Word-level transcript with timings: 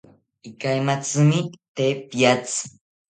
Ikaimaitzimi 0.49 1.39
te 1.75 1.85
piatzi 2.09 2.61